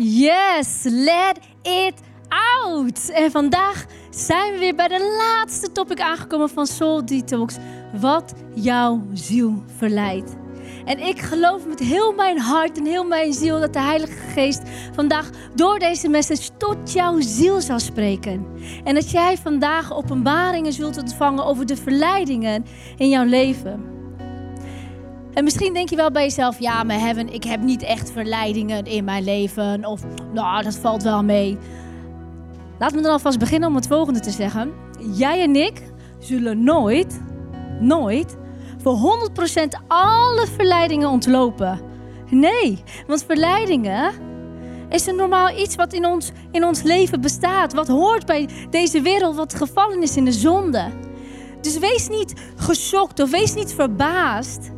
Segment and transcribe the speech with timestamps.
[0.00, 1.94] Yes, let it
[2.28, 3.08] out.
[3.08, 7.56] En vandaag zijn we weer bij de laatste topic aangekomen van Soul Detox.
[8.00, 10.36] Wat jouw ziel verleidt.
[10.84, 14.62] En ik geloof met heel mijn hart en heel mijn ziel dat de Heilige Geest
[14.94, 18.46] vandaag door deze message tot jouw ziel zal spreken.
[18.84, 22.64] En dat jij vandaag openbaringen zult ontvangen over de verleidingen
[22.96, 23.97] in jouw leven.
[25.34, 28.84] En misschien denk je wel bij jezelf, ja, maar Heaven, ik heb niet echt verleidingen
[28.84, 29.84] in mijn leven.
[29.84, 30.02] Of,
[30.32, 31.58] nou, dat valt wel mee.
[32.78, 34.72] Laat me dan alvast beginnen om het volgende te zeggen.
[35.12, 35.82] Jij en ik
[36.18, 37.20] zullen nooit,
[37.80, 38.36] nooit,
[38.82, 41.80] voor 100% alle verleidingen ontlopen.
[42.30, 44.12] Nee, want verleidingen
[44.88, 47.72] is een normaal iets wat in ons, in ons leven bestaat.
[47.72, 50.84] Wat hoort bij deze wereld, wat gevallen is in de zonde.
[51.60, 54.70] Dus wees niet geschokt of wees niet verbaasd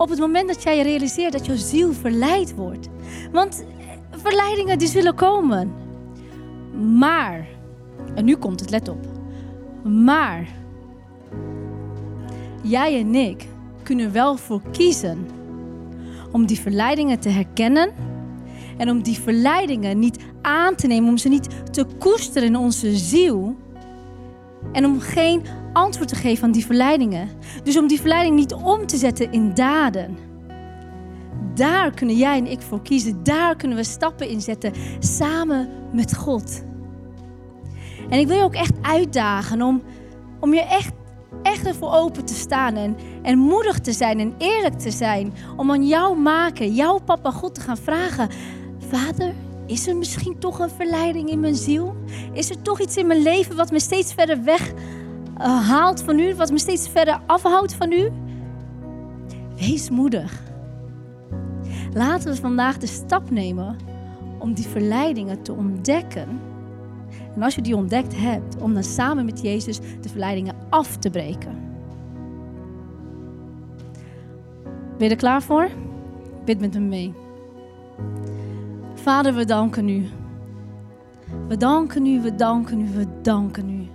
[0.00, 2.88] op het moment dat jij realiseert dat jouw ziel verleid wordt.
[3.32, 3.64] Want
[4.10, 5.72] verleidingen die zullen komen.
[6.98, 7.46] Maar,
[8.14, 9.06] en nu komt het, let op.
[9.84, 10.48] Maar,
[12.62, 13.46] jij en ik
[13.82, 15.26] kunnen wel voor kiezen
[16.32, 17.90] om die verleidingen te herkennen
[18.76, 22.96] en om die verleidingen niet aan te nemen, om ze niet te koesteren in onze
[22.96, 23.56] ziel
[24.72, 27.28] en om geen antwoord te geven aan die verleidingen.
[27.62, 30.18] Dus om die verleiding niet om te zetten in daden.
[31.54, 33.22] Daar kunnen jij en ik voor kiezen.
[33.22, 36.62] Daar kunnen we stappen in zetten samen met God.
[38.08, 39.82] En ik wil je ook echt uitdagen om,
[40.40, 40.92] om je echt,
[41.42, 45.32] echt ervoor open te staan en, en moedig te zijn en eerlijk te zijn.
[45.56, 48.28] Om aan jouw maken, jouw papa God te gaan vragen.
[48.88, 49.34] Vader,
[49.70, 51.96] is er misschien toch een verleiding in mijn ziel?
[52.32, 56.18] Is er toch iets in mijn leven wat me steeds verder weg uh, haalt van
[56.18, 58.10] u, wat me steeds verder afhoudt van u?
[59.56, 60.42] Wees moedig.
[61.92, 63.76] Laten we vandaag de stap nemen
[64.38, 66.40] om die verleidingen te ontdekken.
[67.34, 71.10] En als je die ontdekt hebt, om dan samen met Jezus de verleidingen af te
[71.10, 71.58] breken.
[74.98, 75.68] Ben je er klaar voor?
[76.44, 77.14] Bid met me mee.
[79.02, 80.08] Vader, we danken u.
[81.48, 83.88] We danken u, we danken u, we danken u.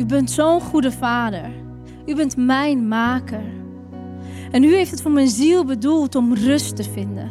[0.00, 1.50] U bent zo'n goede vader.
[2.06, 3.42] U bent mijn maker.
[4.50, 7.30] En u heeft het voor mijn ziel bedoeld om rust te vinden.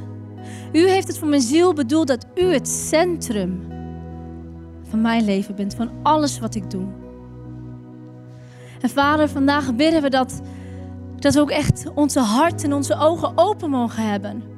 [0.71, 3.61] U heeft het voor mijn ziel bedoeld dat u het centrum
[4.89, 6.87] van mijn leven bent, van alles wat ik doe.
[8.81, 10.41] En vader, vandaag bidden we dat,
[11.15, 14.57] dat we ook echt onze hart en onze ogen open mogen hebben.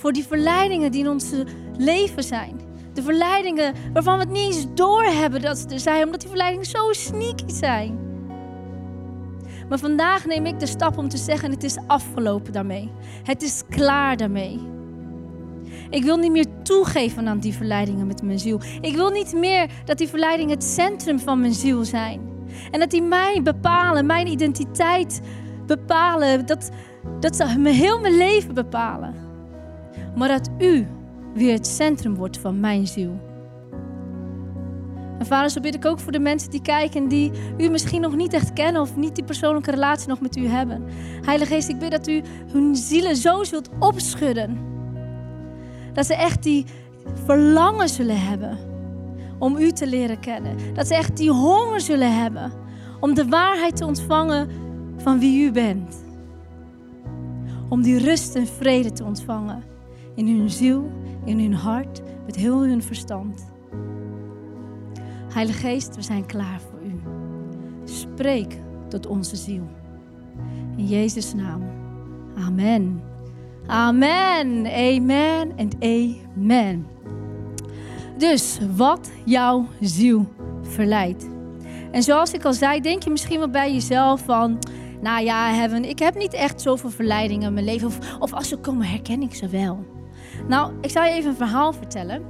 [0.00, 1.32] Voor die verleidingen die in ons
[1.76, 2.60] leven zijn.
[2.92, 6.66] De verleidingen waarvan we het niet eens doorhebben dat ze er zijn, omdat die verleidingen
[6.66, 7.98] zo sneaky zijn.
[9.68, 12.90] Maar vandaag neem ik de stap om te zeggen: het is afgelopen daarmee.
[13.22, 14.60] Het is klaar daarmee.
[15.90, 18.60] Ik wil niet meer toegeven aan die verleidingen met mijn ziel.
[18.80, 22.20] Ik wil niet meer dat die verleidingen het centrum van mijn ziel zijn.
[22.70, 25.20] En dat die mij bepalen, mijn identiteit
[25.66, 26.46] bepalen.
[26.46, 26.70] Dat,
[27.20, 29.19] dat ze heel mijn leven bepalen.
[30.14, 30.86] Maar dat u
[31.34, 33.20] weer het centrum wordt van mijn ziel.
[35.18, 38.16] En vader, zo bid ik ook voor de mensen die kijken die u misschien nog
[38.16, 40.84] niet echt kennen of niet die persoonlijke relatie nog met u hebben.
[41.24, 42.22] Heilige Geest, ik bid dat u
[42.52, 44.58] hun zielen zo zult opschudden.
[45.92, 46.66] Dat ze echt die
[47.24, 48.58] verlangen zullen hebben
[49.38, 50.56] om u te leren kennen.
[50.74, 52.52] Dat ze echt die honger zullen hebben
[53.00, 54.48] om de waarheid te ontvangen
[54.96, 56.04] van wie u bent.
[57.68, 59.69] Om die rust en vrede te ontvangen
[60.26, 60.90] in hun ziel
[61.24, 63.52] in hun hart, met heel hun verstand.
[65.32, 67.00] Heilige Geest, we zijn klaar voor u.
[67.84, 68.56] Spreek
[68.88, 69.68] tot onze ziel.
[70.76, 71.62] In Jezus' naam.
[72.36, 73.02] Amen.
[73.66, 74.66] Amen.
[74.66, 76.86] Amen en amen.
[78.18, 80.28] Dus wat jouw ziel
[80.62, 81.28] verleidt.
[81.90, 84.58] En zoals ik al zei, denk je misschien wel bij jezelf van...
[85.02, 87.86] Nou ja, Heaven, ik heb niet echt zoveel verleidingen in mijn leven.
[87.86, 89.99] Of, of als ze komen, herken ik ze wel.
[90.50, 92.22] Nou, ik zal je even een verhaal vertellen.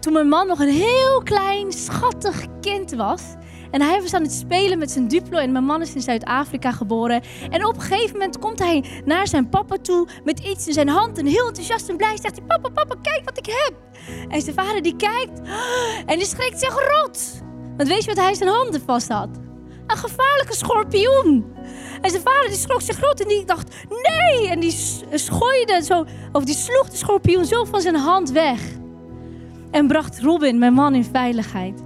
[0.00, 3.22] Toen mijn man nog een heel klein, schattig kind was.
[3.70, 5.38] En hij was aan het spelen met zijn Duplo.
[5.38, 7.22] En mijn man is in Zuid-Afrika geboren.
[7.50, 10.88] En op een gegeven moment komt hij naar zijn papa toe met iets in zijn
[10.88, 11.18] hand.
[11.18, 13.74] En heel enthousiast en blij zegt hij: Papa, papa, kijk wat ik heb.
[14.28, 15.40] En zijn vader die kijkt.
[16.06, 17.42] En die schrikt zich rot.
[17.76, 19.28] Want weet je wat hij zijn handen vast had?
[19.86, 21.54] Een gevaarlijke schorpioen.
[22.02, 24.48] En zijn vader die schrok zich groot en die dacht, nee!
[24.48, 24.74] En die
[25.10, 28.60] schooide zo, of die sloeg de schorpioen zo van zijn hand weg.
[29.70, 31.82] En bracht Robin, mijn man, in veiligheid.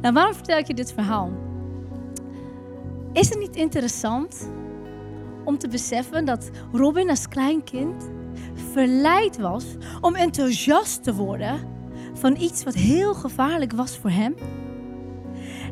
[0.00, 1.30] Nou, waarom vertel ik je dit verhaal?
[3.12, 4.50] Is het niet interessant
[5.44, 8.10] om te beseffen dat Robin als klein kind
[8.72, 9.64] verleid was
[10.00, 11.60] om enthousiast te worden
[12.14, 14.34] van iets wat heel gevaarlijk was voor hem.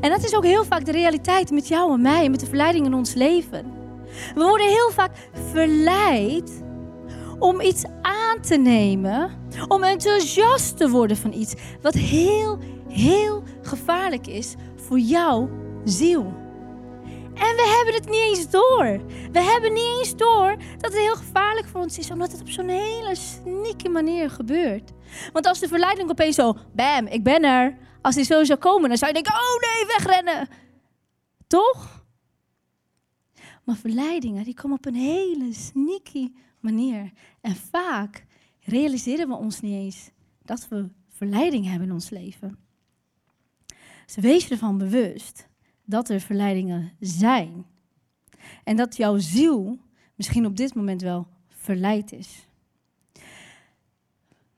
[0.00, 2.46] En dat is ook heel vaak de realiteit met jou en mij en met de
[2.46, 3.72] verleiding in ons leven.
[4.34, 5.10] We worden heel vaak
[5.52, 6.62] verleid
[7.38, 9.30] om iets aan te nemen,
[9.68, 12.58] om enthousiast te worden van iets wat heel,
[12.88, 15.48] heel gevaarlijk is voor jouw
[15.84, 16.39] ziel.
[17.40, 19.00] En we hebben het niet eens door.
[19.32, 22.48] We hebben niet eens door dat het heel gevaarlijk voor ons is, omdat het op
[22.48, 24.90] zo'n hele sneaky manier gebeurt.
[25.32, 27.78] Want als de verleiding opeens zo, bam, ik ben er.
[28.02, 30.48] Als die zo zou komen, dan zou je denken, oh nee, wegrennen.
[31.46, 32.04] Toch?
[33.64, 37.12] Maar verleidingen, die komen op een hele sneaky manier.
[37.40, 38.24] En vaak
[38.60, 40.10] realiseren we ons niet eens
[40.42, 42.58] dat we verleiding hebben in ons leven.
[44.06, 45.48] Dus wees ervan bewust
[45.90, 47.64] dat er verleidingen zijn.
[48.64, 49.78] En dat jouw ziel
[50.14, 52.48] misschien op dit moment wel verleid is.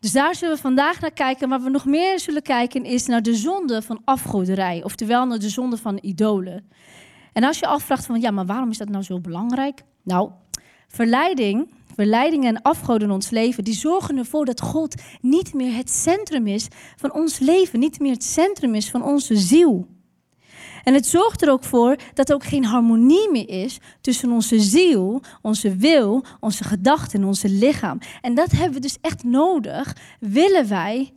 [0.00, 1.48] Dus daar zullen we vandaag naar kijken.
[1.48, 4.84] Waar we nog meer zullen kijken is naar de zonde van afgoderij.
[4.84, 6.70] Oftewel naar de zonde van idolen.
[7.32, 9.82] En als je afvraagt van ja, maar waarom is dat nou zo belangrijk?
[10.02, 10.30] Nou,
[10.88, 15.90] verleiding, verleidingen en afgoden in ons leven, die zorgen ervoor dat God niet meer het
[15.90, 17.78] centrum is van ons leven.
[17.78, 19.88] Niet meer het centrum is van onze ziel.
[20.82, 24.60] En het zorgt er ook voor dat er ook geen harmonie meer is tussen onze
[24.60, 27.98] ziel, onze wil, onze gedachten en onze lichaam.
[28.20, 31.12] En dat hebben we dus echt nodig, willen wij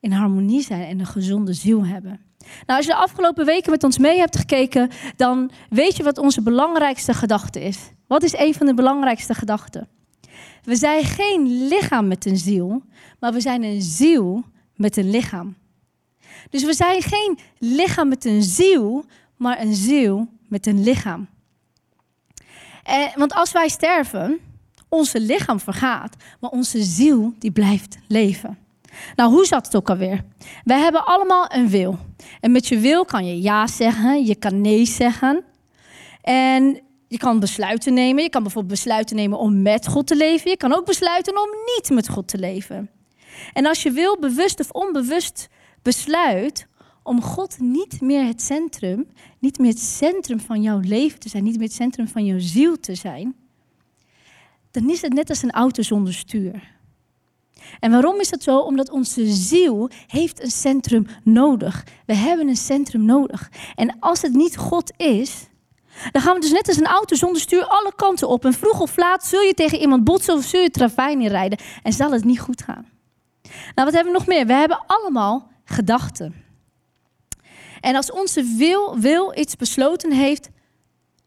[0.00, 2.20] in harmonie zijn en een gezonde ziel hebben.
[2.38, 6.18] Nou, als je de afgelopen weken met ons mee hebt gekeken, dan weet je wat
[6.18, 7.78] onze belangrijkste gedachte is.
[8.06, 9.88] Wat is een van de belangrijkste gedachten?
[10.62, 12.82] We zijn geen lichaam met een ziel,
[13.20, 14.42] maar we zijn een ziel
[14.74, 15.56] met een lichaam.
[16.54, 19.04] Dus we zijn geen lichaam met een ziel,
[19.36, 21.28] maar een ziel met een lichaam.
[22.82, 24.38] En, want als wij sterven,
[24.88, 28.58] onze lichaam vergaat, maar onze ziel die blijft leven.
[29.16, 30.24] Nou, hoe zat het ook alweer?
[30.64, 31.98] Wij hebben allemaal een wil.
[32.40, 35.44] En met je wil kan je ja zeggen, je kan nee zeggen.
[36.20, 38.22] En je kan besluiten nemen.
[38.22, 40.50] Je kan bijvoorbeeld besluiten nemen om met God te leven.
[40.50, 42.90] Je kan ook besluiten om niet met God te leven.
[43.52, 45.48] En als je wil, bewust of onbewust
[45.84, 46.66] besluit
[47.02, 49.06] om God niet meer het centrum,
[49.38, 52.38] niet meer het centrum van jouw leven te zijn, niet meer het centrum van jouw
[52.38, 53.34] ziel te zijn,
[54.70, 56.72] dan is het net als een auto zonder stuur.
[57.80, 58.58] En waarom is dat zo?
[58.58, 61.84] Omdat onze ziel heeft een centrum nodig.
[62.06, 63.50] We hebben een centrum nodig.
[63.74, 65.46] En als het niet God is,
[66.12, 68.44] dan gaan we dus net als een auto zonder stuur alle kanten op.
[68.44, 71.92] En vroeg of laat zul je tegen iemand botsen of zul je travijn inrijden en
[71.92, 72.86] zal het niet goed gaan.
[73.74, 74.46] Nou, wat hebben we nog meer?
[74.46, 76.34] We hebben allemaal gedachten.
[77.80, 80.50] En als onze wil, wil iets besloten heeft,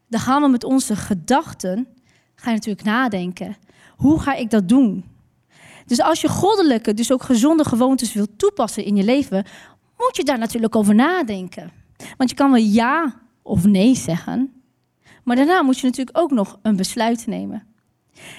[0.08, 1.88] dan gaan we met onze gedachten,
[2.34, 3.56] ga je natuurlijk nadenken.
[3.96, 5.04] Hoe ga ik dat doen?
[5.86, 9.46] Dus als je goddelijke, dus ook gezonde gewoontes wilt toepassen in je leven,
[9.96, 11.72] moet je daar natuurlijk over nadenken.
[12.16, 14.62] Want je kan wel ja of nee zeggen,
[15.24, 17.66] maar daarna moet je natuurlijk ook nog een besluit nemen.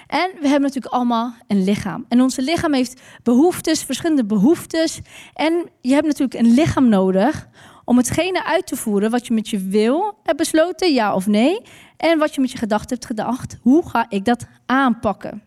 [0.07, 2.05] En we hebben natuurlijk allemaal een lichaam.
[2.07, 4.99] En ons lichaam heeft behoeftes, verschillende behoeftes.
[5.33, 7.47] En je hebt natuurlijk een lichaam nodig
[7.85, 11.61] om hetgene uit te voeren wat je met je wil hebt besloten, ja of nee.
[11.97, 15.43] En wat je met je gedachten hebt gedacht, hoe ga ik dat aanpakken?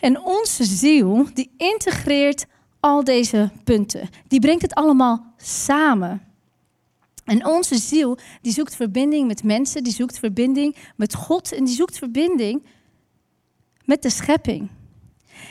[0.00, 2.46] En onze ziel, die integreert
[2.80, 4.08] al deze punten.
[4.26, 6.22] Die brengt het allemaal samen.
[7.24, 11.74] En onze ziel, die zoekt verbinding met mensen, die zoekt verbinding met God en die
[11.74, 12.66] zoekt verbinding
[13.88, 14.68] met de schepping.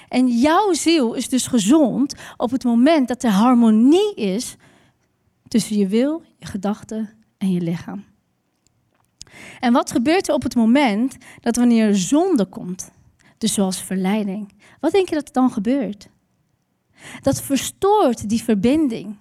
[0.10, 4.56] En jouw ziel is dus gezond op het moment dat er harmonie is
[5.48, 8.06] tussen je wil, je gedachten en je lichaam.
[9.60, 12.92] En wat gebeurt er op het moment dat wanneer zonde komt,
[13.38, 16.10] dus zoals verleiding, wat denk je dat er dan gebeurt?
[17.22, 19.18] Dat verstoort die verbinding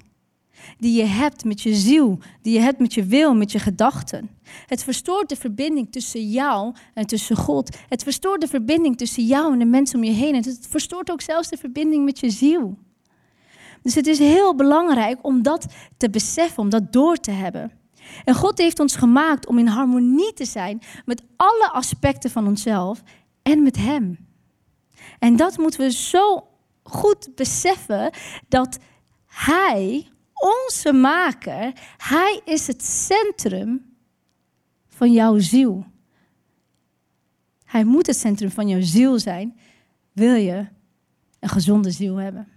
[0.79, 4.31] die je hebt met je ziel, die je hebt met je wil, met je gedachten.
[4.67, 7.77] Het verstoort de verbinding tussen jou en tussen God.
[7.89, 10.35] Het verstoort de verbinding tussen jou en de mensen om je heen.
[10.35, 12.79] Het verstoort ook zelfs de verbinding met je ziel.
[13.83, 17.73] Dus het is heel belangrijk om dat te beseffen, om dat door te hebben.
[18.25, 23.03] En God heeft ons gemaakt om in harmonie te zijn met alle aspecten van onszelf
[23.43, 24.19] en met Hem.
[25.19, 26.49] En dat moeten we zo
[26.83, 28.11] goed beseffen
[28.49, 28.79] dat
[29.27, 33.95] Hij onze maker, hij is het centrum
[34.89, 35.85] van jouw ziel.
[37.65, 39.59] Hij moet het centrum van jouw ziel zijn,
[40.13, 40.67] wil je
[41.41, 42.49] een gezonde ziel hebben.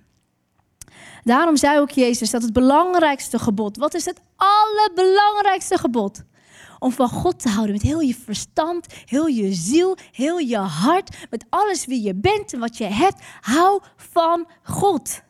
[1.23, 6.23] Daarom zei ook Jezus dat het belangrijkste gebod, wat is het allerbelangrijkste gebod?
[6.79, 11.17] om van God te houden met heel je verstand, heel je ziel, heel je hart,
[11.29, 13.23] met alles wie je bent en wat je hebt.
[13.41, 15.21] Hou van God.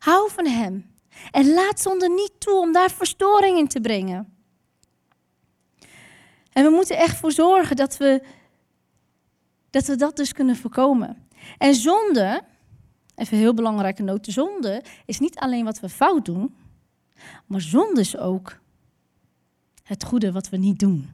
[0.00, 0.94] Hou van Hem.
[1.30, 4.34] En laat zonde niet toe om daar verstoring in te brengen.
[6.52, 8.22] En we moeten echt voor zorgen dat we
[9.70, 11.28] dat, we dat dus kunnen voorkomen.
[11.58, 12.42] En zonde,
[13.14, 16.54] even heel belangrijke noot, zonde is niet alleen wat we fout doen,
[17.46, 18.58] maar zonde is ook
[19.82, 21.10] het goede wat we niet doen.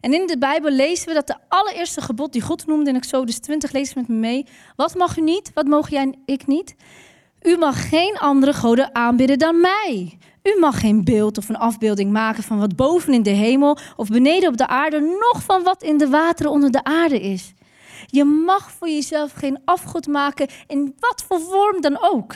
[0.00, 3.38] En in de Bijbel lezen we dat de allereerste gebod die God noemde in Exodus
[3.38, 4.46] 20, lees met me mee.
[4.76, 5.52] Wat mag u niet?
[5.54, 6.74] Wat mogen jij en ik niet?
[7.42, 10.18] U mag geen andere goden aanbidden dan mij.
[10.42, 14.08] U mag geen beeld of een afbeelding maken van wat boven in de hemel of
[14.08, 17.52] beneden op de aarde, nog van wat in de wateren onder de aarde is.
[18.06, 22.34] Je mag voor jezelf geen afgod maken in wat voor vorm dan ook.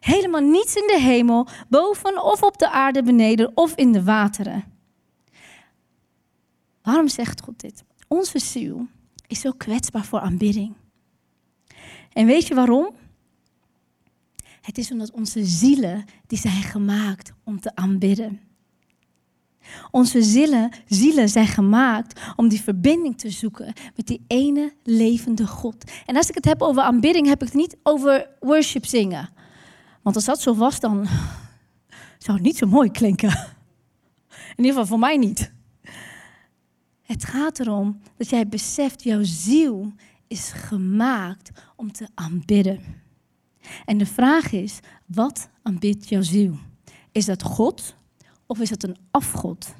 [0.00, 4.64] Helemaal niets in de hemel, boven of op de aarde beneden of in de wateren.
[6.82, 7.84] Waarom zegt God dit?
[8.08, 8.86] Onze ziel
[9.26, 10.74] is zo kwetsbaar voor aanbidding.
[12.12, 12.94] En weet je waarom?
[14.66, 18.40] Het is omdat onze zielen, die zijn gemaakt om te aanbidden.
[19.90, 25.90] Onze zielen, zielen zijn gemaakt om die verbinding te zoeken met die ene levende God.
[26.06, 29.28] En als ik het heb over aanbidding, heb ik het niet over worship zingen.
[30.02, 31.06] Want als dat zo was, dan
[32.18, 33.28] zou het niet zo mooi klinken.
[34.56, 35.52] In ieder geval voor mij niet.
[37.02, 39.92] Het gaat erom dat jij beseft, jouw ziel
[40.26, 43.04] is gemaakt om te aanbidden.
[43.84, 46.58] En de vraag is, wat aanbidt jouw ziel?
[47.12, 47.96] Is dat God
[48.46, 49.74] of is het een afgod?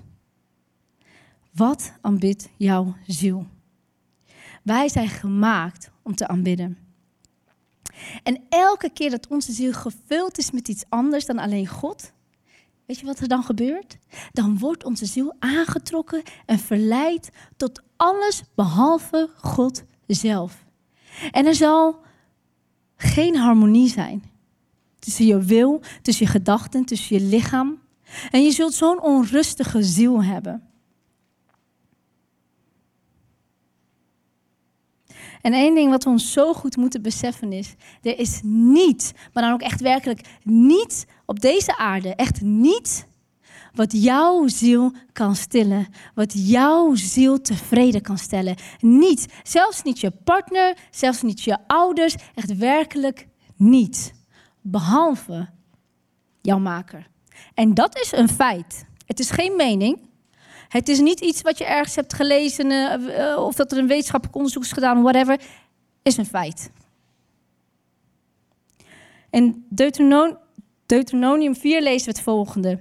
[1.52, 3.46] Wat aanbidt jouw ziel?
[4.62, 6.78] Wij zijn gemaakt om te aanbidden.
[8.22, 12.12] En elke keer dat onze ziel gevuld is met iets anders dan alleen God,
[12.86, 13.98] weet je wat er dan gebeurt?
[14.32, 20.64] Dan wordt onze ziel aangetrokken en verleid tot alles behalve God zelf.
[21.30, 22.04] En er zal
[22.96, 24.22] geen harmonie zijn
[24.98, 27.78] tussen je wil, tussen je gedachten, tussen je lichaam.
[28.30, 30.62] En je zult zo'n onrustige ziel hebben.
[35.40, 39.42] En één ding wat we ons zo goed moeten beseffen is: er is niets, maar
[39.42, 43.04] dan ook echt werkelijk niets op deze aarde, echt niets,
[43.76, 48.56] wat jouw ziel kan stillen, wat jouw ziel tevreden kan stellen.
[48.80, 54.14] Niet, zelfs niet je partner, zelfs niet je ouders, echt werkelijk niet.
[54.60, 55.48] Behalve
[56.40, 57.06] jouw maker.
[57.54, 58.86] En dat is een feit.
[59.06, 59.98] Het is geen mening.
[60.68, 63.86] Het is niet iets wat je ergens hebt gelezen uh, uh, of dat er een
[63.86, 65.40] wetenschappelijk onderzoek is gedaan, whatever.
[66.02, 66.70] Is een feit.
[69.30, 69.66] In
[70.86, 72.80] Deuteronomium 4 lezen we het volgende.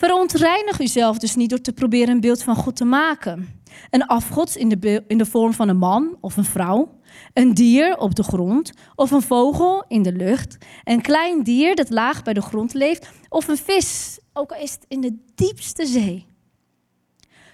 [0.00, 3.62] Verontreinig uzelf dus niet door te proberen een beeld van God te maken.
[3.90, 6.98] Een afgod in de, in de vorm van een man of een vrouw.
[7.32, 10.56] Een dier op de grond of een vogel in de lucht.
[10.84, 13.10] Een klein dier dat laag bij de grond leeft.
[13.28, 16.26] Of een vis, ook al is het in de diepste zee.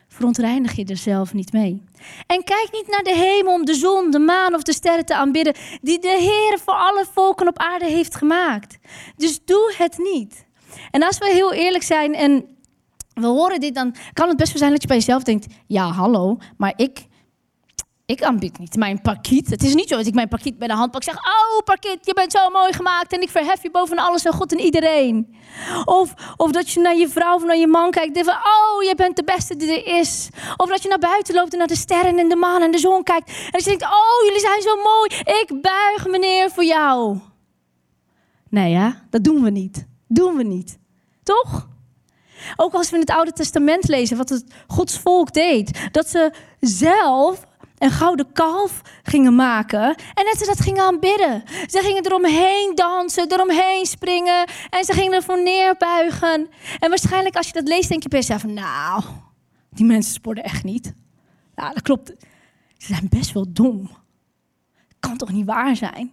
[0.08, 1.82] Verontreinig je er zelf niet mee.
[2.26, 5.14] En kijk niet naar de hemel om de zon, de maan of de sterren te
[5.14, 8.78] aanbidden, die de Heer voor alle volken op aarde heeft gemaakt.
[9.16, 10.45] Dus doe het niet.
[10.90, 12.56] En als we heel eerlijk zijn en
[13.20, 15.90] we horen dit, dan kan het best wel zijn dat je bij jezelf denkt: ja,
[15.90, 17.06] hallo, maar ik,
[18.06, 19.50] ik aanbied niet mijn pakiet.
[19.50, 21.64] Het is niet zo dat ik mijn pakiet bij de hand pak en zeg: Oh,
[21.64, 24.60] pakiet, je bent zo mooi gemaakt en ik verhef je boven alles en God en
[24.60, 25.36] iedereen.
[25.84, 28.82] Of, of dat je naar je vrouw of naar je man kijkt en van: Oh,
[28.82, 30.28] je bent de beste die er is.
[30.56, 32.78] Of dat je naar buiten loopt en naar de sterren en de maan en de
[32.78, 33.28] zon kijkt.
[33.28, 35.10] En je denkt: Oh, jullie zijn zo mooi.
[35.40, 37.18] Ik buig meneer voor jou.
[38.48, 39.86] Nee, ja, dat doen we niet.
[40.06, 40.78] Doen we niet.
[41.22, 41.68] Toch?
[42.56, 45.88] Ook als we in het Oude Testament lezen wat het Gods volk deed.
[45.92, 47.44] Dat ze zelf
[47.78, 51.42] een gouden kalf gingen maken en dat ze dat gingen aanbidden.
[51.66, 56.48] Ze gingen eromheen dansen, eromheen springen en ze gingen ervoor neerbuigen.
[56.78, 59.02] En waarschijnlijk als je dat leest denk je bij jezelf, nou,
[59.70, 60.94] die mensen sporten echt niet.
[61.54, 62.12] Nou, dat klopt.
[62.76, 63.90] Ze zijn best wel dom.
[65.00, 66.12] Kan toch niet waar zijn?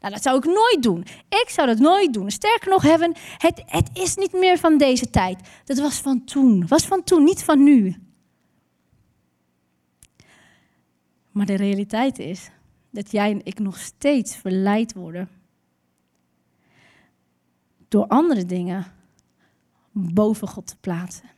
[0.00, 1.04] Nou, dat zou ik nooit doen.
[1.28, 2.30] Ik zou dat nooit doen.
[2.30, 5.38] Sterker nog, hebben, het, het is niet meer van deze tijd.
[5.64, 6.66] Dat was van toen.
[6.66, 7.96] Was van toen, niet van nu.
[11.30, 12.50] Maar de realiteit is
[12.90, 15.28] dat jij en ik nog steeds verleid worden
[17.88, 18.86] door andere dingen
[19.92, 21.28] boven God te plaatsen.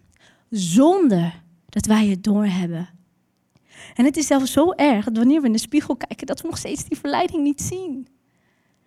[0.51, 2.89] Zonder dat wij het doorhebben.
[3.95, 6.49] En het is zelfs zo erg dat wanneer we in de spiegel kijken, dat we
[6.49, 8.09] nog steeds die verleiding niet zien.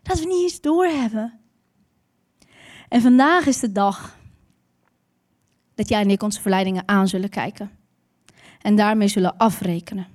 [0.04, 1.40] Dat we niet eens doorhebben.
[2.90, 4.18] En vandaag is de dag
[5.76, 7.72] dat jij en ik onze verleidingen aan zullen kijken.
[8.62, 10.08] En daarmee zullen afrekenen.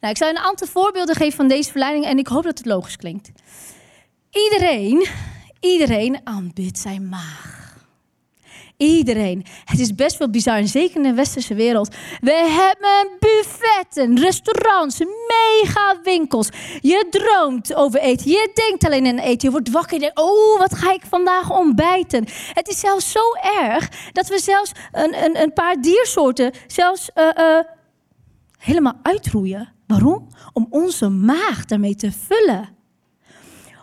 [0.00, 2.66] Nou, ik zal een aantal voorbeelden geven van deze verleidingen en ik hoop dat het
[2.66, 3.32] logisch klinkt.
[4.30, 5.06] Iedereen,
[5.60, 7.61] iedereen aanbidt zijn maag.
[8.82, 9.44] Iedereen.
[9.64, 11.94] Het is best wel bizar, en zeker in de westerse wereld.
[12.20, 16.48] We hebben buffetten, restaurants, mega winkels.
[16.80, 18.30] Je droomt over eten.
[18.30, 19.48] Je denkt alleen aan eten.
[19.48, 22.26] Je wordt wakker en denkt, oh, wat ga ik vandaag ontbijten?
[22.52, 23.20] Het is zelfs zo
[23.60, 27.58] erg dat we zelfs een, een, een paar diersoorten zelfs uh, uh,
[28.58, 29.72] helemaal uitroeien.
[29.86, 30.28] Waarom?
[30.52, 32.68] Om onze maag daarmee te vullen.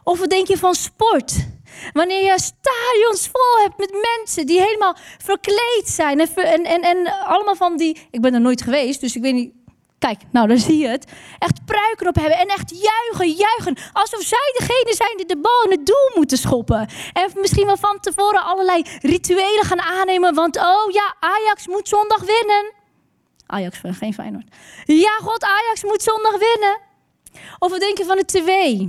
[0.04, 1.48] Of wat denk je van sport?
[1.94, 6.20] Wanneer je stadions vol hebt met mensen die helemaal verkleed zijn.
[6.20, 8.08] En, en, en, allemaal van die.
[8.12, 9.58] Ik ben er nooit geweest, dus ik weet niet.
[10.00, 11.12] Kijk, nou daar zie je het.
[11.40, 13.78] Echt pruiken op hebben en echt juichen, juichen.
[13.94, 16.90] Alsof zij degene zijn die de bal in het doel moeten schoppen.
[17.14, 20.34] En misschien wel van tevoren allerlei rituelen gaan aannemen.
[20.34, 22.74] Want oh ja, Ajax moet zondag winnen.
[23.46, 24.48] Ajax, geen Feyenoord.
[24.86, 26.80] Ja, god, Ajax moet zondag winnen.
[27.60, 28.80] Of wat denk je van de tv?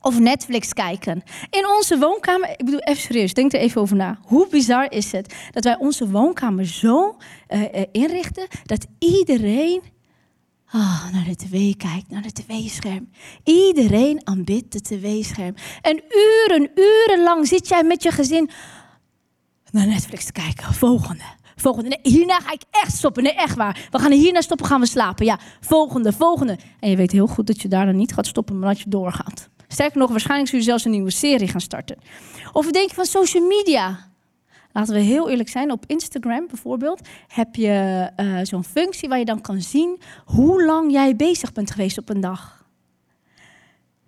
[0.00, 1.22] Of Netflix kijken.
[1.50, 4.18] In onze woonkamer, ik bedoel even serieus, denk er even over na.
[4.22, 7.16] Hoe bizar is het dat wij onze woonkamer zo
[7.48, 9.82] uh, uh, inrichten dat iedereen
[10.74, 13.10] oh, naar de tv kijkt, naar de tv-scherm.
[13.44, 15.54] Iedereen aanbidt de tv-scherm.
[15.80, 18.50] En uren, urenlang zit jij met je gezin
[19.70, 20.74] naar Netflix te kijken.
[20.74, 21.24] Volgende.
[21.56, 21.88] Volgende.
[21.88, 23.22] Nee, hierna ga ik echt stoppen.
[23.22, 23.88] Nee, echt waar.
[23.90, 25.24] We gaan hierna stoppen, gaan we slapen.
[25.24, 26.58] Ja, volgende, volgende.
[26.80, 28.88] En je weet heel goed dat je daar dan niet gaat stoppen, maar dat je
[28.90, 29.48] doorgaat.
[29.72, 31.98] Sterker nog, waarschijnlijk zul je zelfs een nieuwe serie gaan starten.
[32.52, 34.08] Of we denken van social media.
[34.72, 39.24] Laten we heel eerlijk zijn, op Instagram bijvoorbeeld heb je uh, zo'n functie waar je
[39.24, 42.66] dan kan zien hoe lang jij bezig bent geweest op een dag.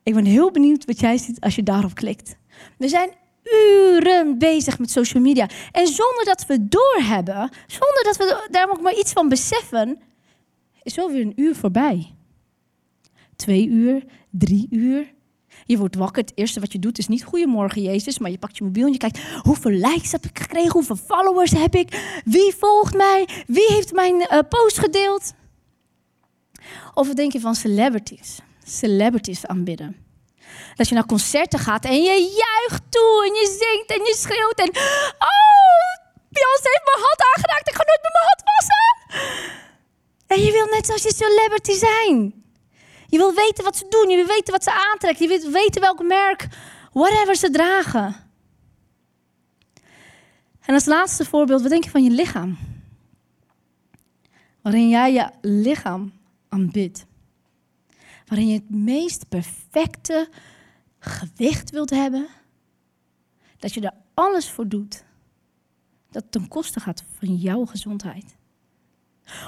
[0.02, 2.36] Ik ben heel benieuwd wat jij ziet als je daarop klikt.
[2.78, 3.10] We zijn
[3.42, 5.48] uren bezig met social media.
[5.72, 10.00] En zonder dat we doorhebben, zonder dat we daar ook maar iets van beseffen,
[10.82, 12.14] is zo weer een uur voorbij.
[13.36, 15.12] Twee uur, drie uur,
[15.72, 16.22] je wordt wakker.
[16.22, 18.92] Het eerste wat je doet is niet Goedemorgen Jezus, maar je pakt je mobiel en
[18.92, 23.66] je kijkt hoeveel likes heb ik gekregen, hoeveel followers heb ik, wie volgt mij, wie
[23.68, 25.32] heeft mijn uh, post gedeeld.
[26.94, 28.38] Of wat denk je van celebrities?
[28.64, 29.96] Celebrities aanbidden.
[30.74, 34.58] Dat je naar concerten gaat en je juicht toe en je zingt en je schreeuwt
[34.58, 34.68] en
[35.28, 35.92] oh,
[36.28, 38.84] Beyoncé heeft mijn hand aangeraakt, ik ga nooit met mijn hand wassen.
[40.26, 42.41] En je wil net zoals je celebrity zijn.
[43.12, 44.08] Je wil weten wat ze doen.
[44.08, 45.28] Je wil weten wat ze aantrekken.
[45.28, 46.48] Je wil weten welk merk,
[46.92, 48.16] whatever ze dragen.
[50.60, 52.58] En als laatste voorbeeld, wat denk je van je lichaam?
[54.62, 56.12] Waarin jij je lichaam
[56.48, 57.06] aanbidt.
[58.26, 60.28] Waarin je het meest perfecte
[60.98, 62.26] gewicht wilt hebben.
[63.58, 65.04] Dat je er alles voor doet.
[66.10, 68.36] Dat ten koste gaat van jouw gezondheid.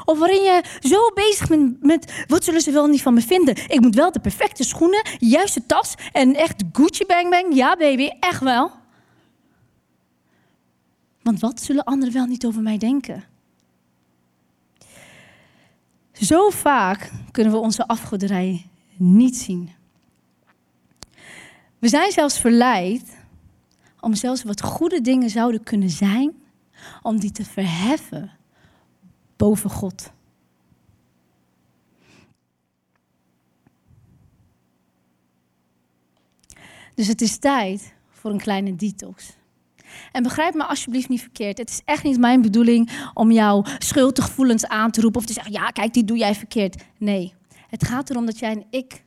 [0.04, 3.56] Of waarin je zo bezig bent met wat zullen ze wel niet van me vinden.
[3.56, 7.54] Ik moet wel de perfecte schoenen, juiste tas en echt Gucci bang bang.
[7.54, 8.70] Ja baby, echt wel.
[11.22, 13.24] Want wat zullen anderen wel niet over mij denken?
[16.12, 18.66] Zo vaak kunnen we onze afgoderij
[18.96, 19.70] niet zien.
[21.78, 23.16] We zijn zelfs verleid
[24.00, 26.32] om zelfs wat goede dingen zouden kunnen zijn,
[27.02, 28.30] om die te verheffen
[29.36, 30.12] boven God.
[36.94, 39.36] Dus het is tijd voor een kleine detox.
[40.12, 41.58] En begrijp me alsjeblieft niet verkeerd.
[41.58, 45.52] Het is echt niet mijn bedoeling om jouw schuldgevoelens aan te roepen of te zeggen:
[45.52, 46.84] ja, kijk, die doe jij verkeerd.
[46.98, 47.34] Nee,
[47.68, 49.04] het gaat erom dat jij en ik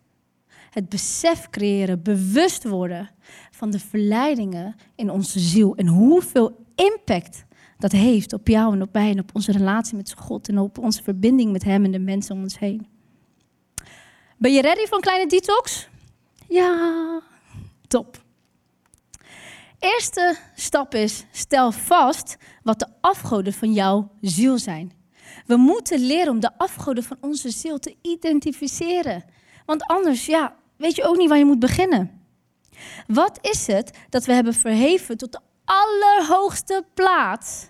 [0.70, 3.10] het besef creëren, bewust worden
[3.52, 7.46] van de verleidingen in onze ziel en hoeveel impact
[7.78, 10.78] dat heeft op jou en op mij en op onze relatie met God en op
[10.78, 12.88] onze verbinding met Hem en de mensen om ons heen.
[14.38, 15.88] Ben je ready voor een kleine detox?
[16.48, 17.22] Ja,
[17.88, 18.26] top.
[19.80, 24.92] Eerste stap is, stel vast wat de afgoden van jouw ziel zijn.
[25.46, 29.24] We moeten leren om de afgoden van onze ziel te identificeren.
[29.66, 32.22] Want anders, ja, weet je ook niet waar je moet beginnen.
[33.08, 37.70] Wat is het dat we hebben verheven tot de allerhoogste plaats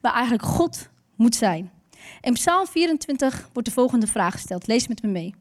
[0.00, 1.70] waar eigenlijk God moet zijn.
[2.20, 4.66] In Psalm 24 wordt de volgende vraag gesteld.
[4.66, 5.34] Lees met me mee.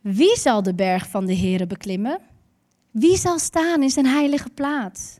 [0.00, 2.20] Wie zal de berg van de Heere beklimmen?
[2.90, 5.18] Wie zal staan in zijn heilige plaats?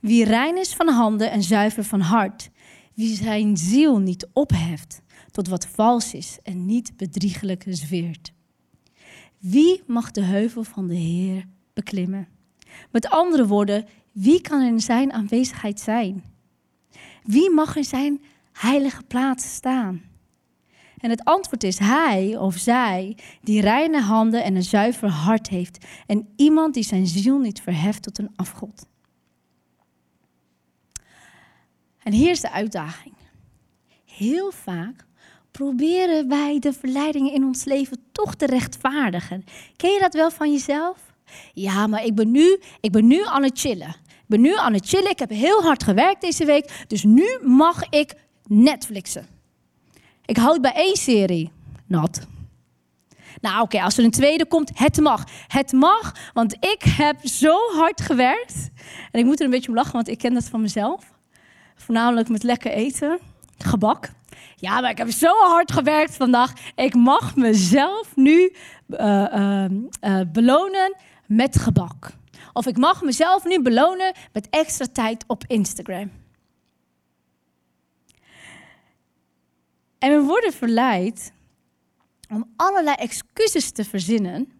[0.00, 2.50] Wie rein is van handen en zuiver van hart.
[2.94, 8.32] Wie zijn ziel niet opheft tot wat vals is en niet bedriegelijk zweert.
[9.38, 12.28] Wie mag de heuvel van de Heer beklimmen?
[12.90, 16.30] Met andere woorden, wie kan in zijn aanwezigheid zijn?
[17.30, 20.02] wie mag in zijn heilige plaats staan?
[20.98, 25.86] En het antwoord is hij of zij die reine handen en een zuiver hart heeft.
[26.06, 28.86] En iemand die zijn ziel niet verheft tot een afgod.
[32.02, 33.14] En hier is de uitdaging.
[34.04, 35.06] Heel vaak
[35.50, 39.44] proberen wij de verleidingen in ons leven toch te rechtvaardigen.
[39.76, 41.09] Ken je dat wel van jezelf?
[41.52, 43.88] Ja, maar ik ben nu, ik ben nu aan het chillen.
[44.06, 45.10] Ik ben nu aan het chillen.
[45.10, 46.84] Ik heb heel hard gewerkt deze week.
[46.86, 48.14] Dus nu mag ik
[48.46, 49.26] Netflixen.
[50.24, 51.50] Ik houd bij één serie.
[51.86, 52.26] Nat.
[53.40, 55.24] Nou, oké, als er een tweede komt, het mag.
[55.46, 58.70] Het mag, want ik heb zo hard gewerkt.
[59.10, 61.04] En ik moet er een beetje om lachen, want ik ken dat van mezelf.
[61.74, 63.18] Voornamelijk met lekker eten,
[63.58, 64.10] gebak.
[64.56, 66.52] Ja, maar ik heb zo hard gewerkt vandaag.
[66.74, 68.52] Ik mag mezelf nu
[68.88, 69.64] uh,
[70.00, 70.96] uh, belonen
[71.30, 72.10] met gebak.
[72.52, 76.10] Of ik mag mezelf nu belonen met extra tijd op Instagram.
[79.98, 81.32] En we worden verleid
[82.28, 84.52] om allerlei excuses te verzinnen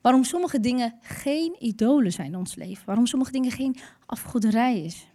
[0.00, 3.76] waarom sommige dingen geen idolen zijn in ons leven, waarom sommige dingen geen
[4.06, 5.06] afgoederij is.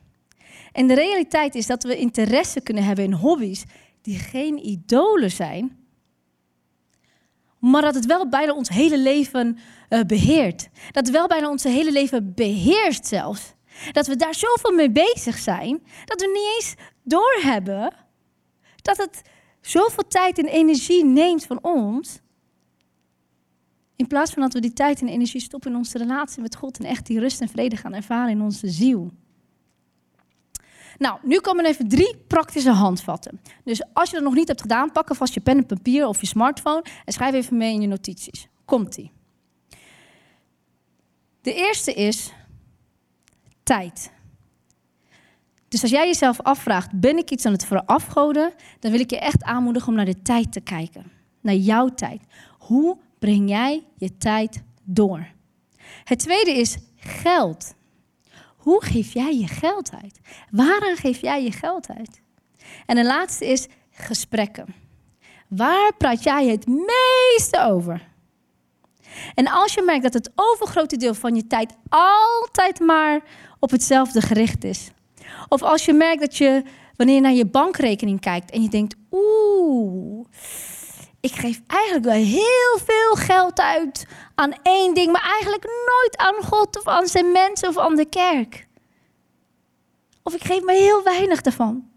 [0.72, 3.64] En de realiteit is dat we interesse kunnen hebben in hobby's
[4.02, 5.87] die geen idolen zijn,
[7.60, 9.58] maar dat het wel bijna ons hele leven
[9.90, 10.70] uh, beheert.
[10.92, 13.54] Dat het wel bijna ons hele leven beheerst zelfs.
[13.92, 17.94] Dat we daar zoveel mee bezig zijn, dat we niet eens doorhebben
[18.88, 19.22] dat het
[19.62, 22.20] zoveel tijd en energie neemt van ons.
[23.96, 26.80] In plaats van dat we die tijd en energie stoppen in onze relatie met God
[26.80, 29.12] en echt die rust en vrede gaan ervaren in onze ziel.
[30.98, 33.42] Nou, nu komen even drie praktische handvatten.
[33.64, 36.22] Dus als je dat nog niet hebt gedaan, pak alvast je pen en papier of
[36.22, 38.48] je smartphone en schrijf even mee in je notities.
[38.66, 39.12] Komt-ie.
[41.42, 42.34] De eerste is
[43.64, 44.12] tijd.
[45.68, 48.54] Dus als jij jezelf afvraagt, ben ik iets aan het verafgoden?
[48.80, 51.12] Dan wil ik je echt aanmoedigen om naar de tijd te kijken.
[51.42, 52.22] Naar jouw tijd.
[52.58, 55.28] Hoe breng jij je tijd door?
[56.04, 57.74] Het tweede is geld.
[58.68, 60.20] Hoe geef jij je geld uit?
[60.52, 62.22] Waaraan geef jij je geld uit?
[62.86, 64.76] En de laatste is gesprekken.
[65.48, 68.08] Waar praat jij het meeste over?
[69.36, 73.22] En als je merkt dat het overgrote deel van je tijd altijd maar
[73.60, 74.92] op hetzelfde gericht is,
[75.50, 76.64] of als je merkt dat je,
[76.96, 80.26] wanneer je naar je bankrekening kijkt en je denkt, oeh,
[81.20, 84.08] ik geef eigenlijk wel heel veel geld uit
[84.40, 88.06] aan één ding, maar eigenlijk nooit aan God of aan zijn mensen of aan de
[88.06, 88.68] kerk.
[90.24, 91.90] Of ik geef maar heel weinig daarvan.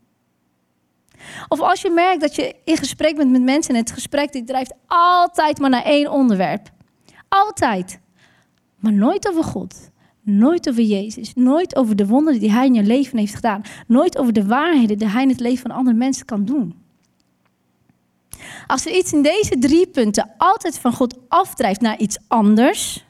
[1.48, 4.44] Of als je merkt dat je in gesprek bent met mensen en het gesprek die
[4.44, 6.70] drijft altijd maar naar één onderwerp.
[7.29, 8.00] Altijd.
[8.76, 9.90] Maar nooit over God.
[10.22, 11.35] Nooit over Jezus.
[11.35, 13.62] Nooit over de wonderen die Hij in je leven heeft gedaan.
[13.87, 16.74] Nooit over de waarheden die Hij in het leven van andere mensen kan doen.
[18.66, 23.05] Als er iets in deze drie punten altijd van God afdrijft naar iets anders,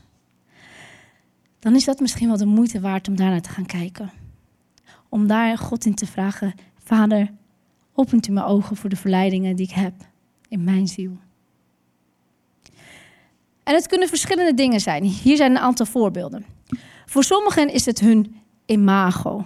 [1.58, 4.10] dan is dat misschien wel de moeite waard om daarnaar te gaan kijken.
[5.08, 7.30] Om daar God in te vragen: Vader,
[7.94, 9.94] opent u mijn ogen voor de verleidingen die ik heb
[10.48, 11.18] in mijn ziel.
[13.62, 15.04] En het kunnen verschillende dingen zijn.
[15.04, 16.44] Hier zijn een aantal voorbeelden.
[17.06, 19.44] Voor sommigen is het hun imago.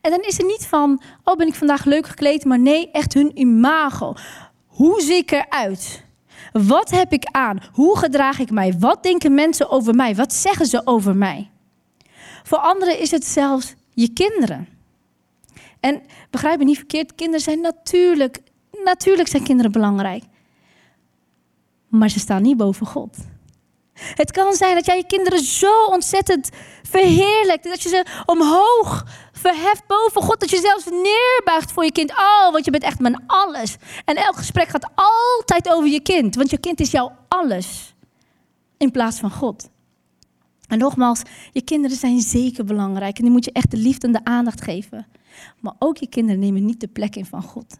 [0.00, 3.14] En dan is het niet van, oh ben ik vandaag leuk gekleed, maar nee, echt
[3.14, 4.14] hun imago.
[4.72, 6.04] Hoe zie ik eruit?
[6.52, 7.62] Wat heb ik aan?
[7.72, 8.74] Hoe gedraag ik mij?
[8.78, 10.14] Wat denken mensen over mij?
[10.14, 11.50] Wat zeggen ze over mij?
[12.42, 14.68] Voor anderen is het zelfs je kinderen.
[15.80, 18.40] En begrijp me niet verkeerd, kinderen zijn natuurlijk,
[18.84, 20.24] natuurlijk zijn kinderen belangrijk.
[21.88, 23.16] Maar ze staan niet boven God.
[23.94, 26.50] Het kan zijn dat jij je kinderen zo ontzettend
[26.82, 27.64] verheerlijkt.
[27.64, 29.06] Dat je ze omhoog
[29.42, 30.40] verheft boven God.
[30.40, 32.10] Dat je zelfs neerbuigt voor je kind.
[32.10, 33.76] Oh, want je bent echt mijn alles.
[34.04, 36.34] En elk gesprek gaat altijd over je kind.
[36.34, 37.94] Want je kind is jouw alles.
[38.76, 39.68] In plaats van God.
[40.68, 43.16] En nogmaals, je kinderen zijn zeker belangrijk.
[43.16, 45.06] En die moet je echt de liefde en de aandacht geven.
[45.60, 47.78] Maar ook je kinderen nemen niet de plek in van God.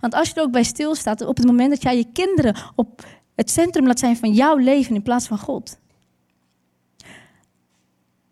[0.00, 3.06] Want als je er ook bij stilstaat, op het moment dat jij je kinderen op
[3.34, 5.78] het centrum laat zijn van jouw leven in plaats van God.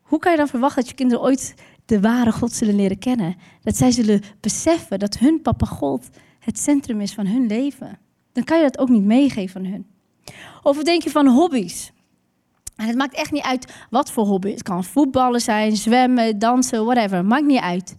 [0.03, 1.55] Hoe kan je dan verwachten dat je kinderen ooit
[1.87, 3.37] de ware God zullen leren kennen?
[3.63, 7.99] Dat zij zullen beseffen dat hun papa God het centrum is van hun leven.
[8.33, 9.87] Dan kan je dat ook niet meegeven aan hun.
[10.63, 11.93] Of denk je van hobby's?
[12.77, 14.51] En het maakt echt niet uit wat voor hobby.
[14.51, 17.25] Het kan voetballen zijn, zwemmen, dansen, whatever.
[17.25, 17.97] Maakt niet uit.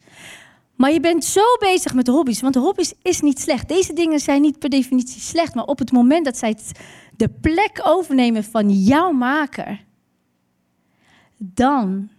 [0.75, 3.67] Maar je bent zo bezig met hobby's, want hobby's is niet slecht.
[3.67, 6.57] Deze dingen zijn niet per definitie slecht, maar op het moment dat zij
[7.15, 9.85] de plek overnemen van jouw maker,
[11.37, 12.09] dan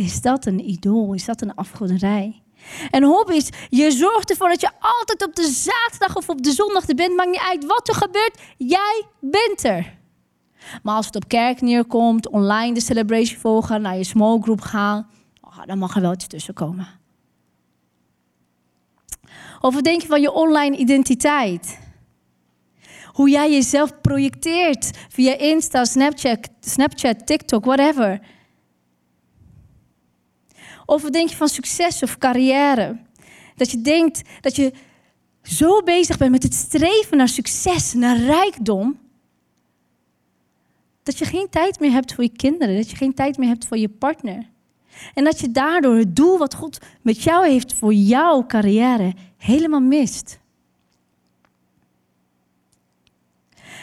[0.00, 1.14] is dat een idool?
[1.14, 2.42] Is dat een afgoderij?
[2.90, 6.88] En hobby's, je zorgt ervoor dat je altijd op de zaterdag of op de zondag
[6.88, 7.16] er bent.
[7.16, 9.98] Maakt niet uit wat er gebeurt, jij bent er.
[10.82, 15.10] Maar als het op kerk neerkomt, online de celebration volgen, naar je small group gaan,
[15.40, 16.88] oh, dan mag er wel iets tussen komen.
[19.60, 21.78] Of wat denk je van je online identiteit?
[23.06, 28.20] Hoe jij jezelf projecteert via Insta, Snapchat, Snapchat TikTok, whatever.
[30.90, 32.98] Of wat denk je van succes of carrière?
[33.56, 34.72] Dat je denkt dat je
[35.42, 38.98] zo bezig bent met het streven naar succes, naar rijkdom,
[41.02, 43.66] dat je geen tijd meer hebt voor je kinderen, dat je geen tijd meer hebt
[43.66, 44.48] voor je partner.
[45.14, 49.80] En dat je daardoor het doel wat God met jou heeft voor jouw carrière helemaal
[49.80, 50.38] mist.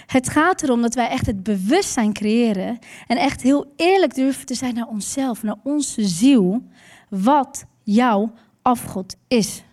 [0.06, 4.56] Het gaat erom dat wij echt het bewustzijn creëren en echt heel eerlijk durven te
[4.56, 6.64] zijn naar onszelf, naar onze ziel,
[7.10, 9.64] wat jouw afgod is.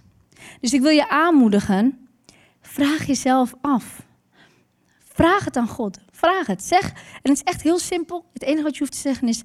[0.61, 2.09] Dus ik wil je aanmoedigen,
[2.61, 4.07] vraag jezelf af.
[4.99, 5.99] Vraag het aan God.
[6.11, 6.63] Vraag het.
[6.63, 6.91] Zeg,
[7.23, 8.25] en het is echt heel simpel.
[8.33, 9.43] Het enige wat je hoeft te zeggen is: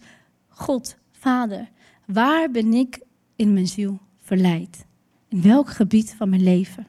[0.48, 1.70] God, Vader,
[2.06, 3.00] waar ben ik
[3.36, 4.86] in mijn ziel verleid?
[5.28, 6.88] In welk gebied van mijn leven?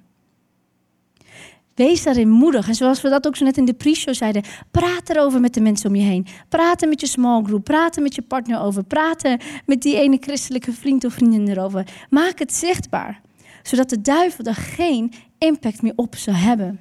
[1.86, 2.68] Wees daarin moedig.
[2.68, 5.60] En zoals we dat ook zo net in de pre-show zeiden, praat erover met de
[5.60, 6.26] mensen om je heen.
[6.48, 10.72] Praten met je small group, praten met je partner over, praten met die ene christelijke
[10.72, 11.86] vriend of vriendin erover.
[12.10, 13.20] Maak het zichtbaar,
[13.62, 16.80] zodat de duivel er geen impact meer op zal hebben.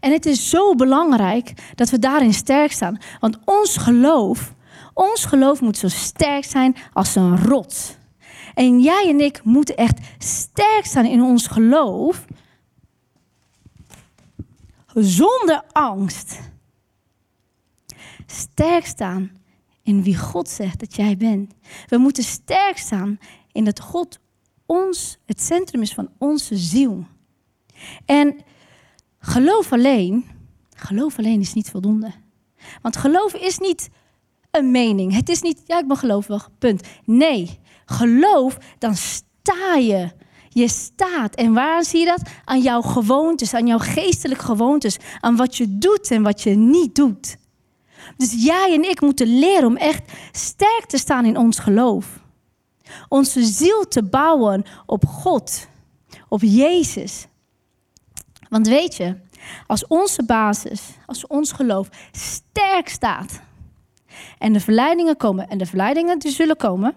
[0.00, 2.98] En het is zo belangrijk dat we daarin sterk staan.
[3.20, 4.54] Want ons geloof,
[4.94, 7.96] ons geloof moet zo sterk zijn als een rots.
[8.54, 12.26] En jij en ik moeten echt sterk staan in ons geloof.
[15.00, 16.38] Zonder angst.
[18.26, 19.30] Sterk staan
[19.82, 21.54] in wie God zegt dat jij bent.
[21.86, 23.18] We moeten sterk staan
[23.52, 24.18] in dat God
[24.66, 27.06] ons het centrum is van onze ziel.
[28.04, 28.40] En
[29.18, 30.24] geloof alleen,
[30.70, 32.12] geloof alleen is niet voldoende.
[32.82, 33.88] Want geloof is niet
[34.50, 35.14] een mening.
[35.14, 36.88] Het is niet, ja, ik ben gelovig, punt.
[37.04, 40.10] Nee, geloof, dan sta je.
[40.58, 41.34] Je staat.
[41.34, 42.22] En waar zie je dat?
[42.44, 44.96] Aan jouw gewoontes, aan jouw geestelijke gewoontes.
[45.20, 47.36] Aan wat je doet en wat je niet doet.
[48.16, 52.20] Dus jij en ik moeten leren om echt sterk te staan in ons geloof.
[53.08, 55.68] Onze ziel te bouwen op God,
[56.28, 57.26] op Jezus.
[58.48, 59.16] Want weet je,
[59.66, 63.40] als onze basis, als ons geloof sterk staat
[64.38, 66.94] en de verleidingen komen, en de verleidingen die zullen komen,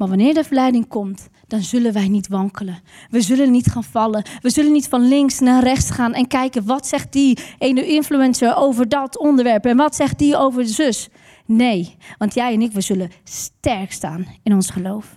[0.00, 2.82] maar wanneer de verleiding komt, dan zullen wij niet wankelen.
[3.10, 4.24] We zullen niet gaan vallen.
[4.40, 8.56] We zullen niet van links naar rechts gaan en kijken wat zegt die ene influencer
[8.56, 11.08] over dat onderwerp en wat zegt die over zus.
[11.46, 15.16] Nee, want jij en ik, we zullen sterk staan in ons geloof.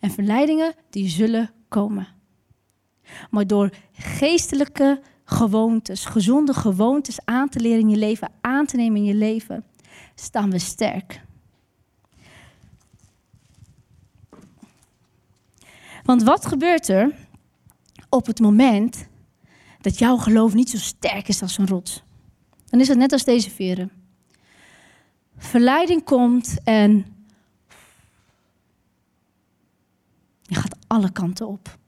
[0.00, 2.08] En verleidingen, die zullen komen.
[3.30, 8.96] Maar door geestelijke gewoontes, gezonde gewoontes aan te leren in je leven, aan te nemen
[8.96, 9.64] in je leven,
[10.14, 11.28] staan we sterk.
[16.10, 17.14] Want wat gebeurt er
[18.08, 19.08] op het moment
[19.80, 22.02] dat jouw geloof niet zo sterk is als een rots?
[22.64, 23.90] Dan is het net als deze veren.
[25.36, 27.06] Verleiding komt en
[30.42, 31.78] je gaat alle kanten op.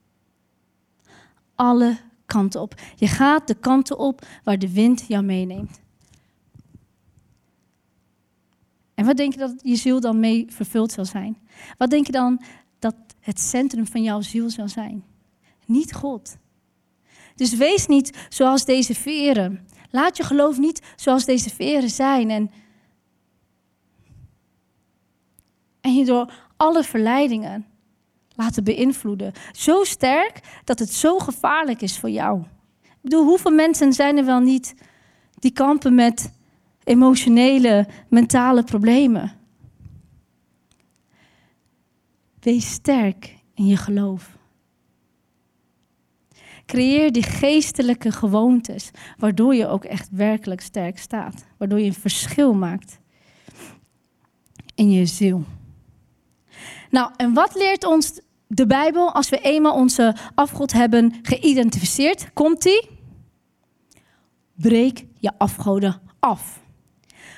[1.55, 2.75] Alle kanten op.
[2.97, 5.81] Je gaat de kanten op waar de wind jou meeneemt.
[8.95, 11.39] En wat denk je dat je ziel dan mee vervuld zal zijn?
[11.79, 12.43] Wat denk je dan
[12.79, 15.05] dat het centrum van jouw ziel zal zijn.
[15.67, 16.37] Niet God.
[17.35, 19.67] Dus wees niet zoals deze veren.
[19.91, 22.31] Laat je geloof niet zoals deze veren zijn.
[22.31, 22.51] En,
[25.81, 27.67] en je door alle verleidingen
[28.35, 29.33] laten beïnvloeden.
[29.53, 32.41] Zo sterk dat het zo gevaarlijk is voor jou.
[32.83, 34.75] Ik bedoel, hoeveel mensen zijn er wel niet
[35.39, 36.33] die kampen met
[36.85, 39.42] emotionele, mentale problemen?
[42.43, 44.37] Wees sterk in je geloof.
[46.67, 51.45] Creëer die geestelijke gewoontes, waardoor je ook echt werkelijk sterk staat.
[51.59, 52.99] Waardoor je een verschil maakt
[54.75, 55.45] in je ziel.
[56.91, 62.33] Nou, en wat leert ons de Bijbel als we eenmaal onze afgod hebben geïdentificeerd?
[62.33, 62.91] Komt die?
[64.55, 66.61] Breek je afgoden af.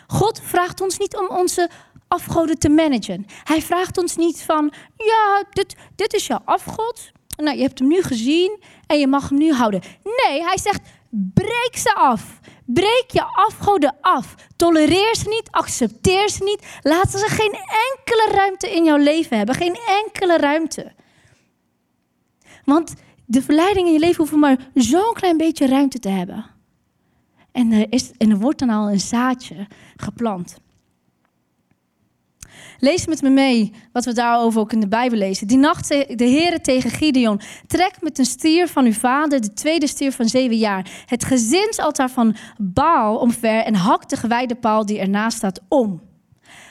[0.06, 1.70] God vraagt ons niet om onze
[2.08, 3.26] afgoden te managen.
[3.44, 7.12] Hij vraagt ons niet van, ja, dit, dit is jouw afgod.
[7.36, 9.80] Nou, je hebt hem nu gezien en je mag hem nu houden.
[10.02, 12.40] Nee, hij zegt, breek ze af.
[12.66, 14.34] Breek je afgoden af.
[14.56, 16.78] Tolereer ze niet, accepteer ze niet.
[16.82, 17.52] Laat ze geen
[17.90, 19.54] enkele ruimte in jouw leven hebben.
[19.54, 20.92] Geen enkele ruimte.
[22.64, 22.94] Want
[23.26, 26.46] de verleidingen in je leven hoeven maar zo'n klein beetje ruimte te hebben.
[27.52, 30.56] En er, is, en er wordt dan al een zaadje geplant.
[32.78, 35.46] Lees met me mee wat we daarover ook in de Bijbel lezen.
[35.46, 39.86] Die nacht de Heere tegen Gideon: Trek met een stier van uw vader, de tweede
[39.86, 44.98] stier van zeven jaar, het gezinsaltaar van Baal omver en hak de gewijde paal die
[44.98, 46.02] ernaast staat om.